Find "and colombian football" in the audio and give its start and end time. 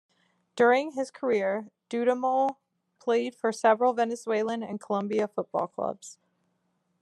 4.63-5.67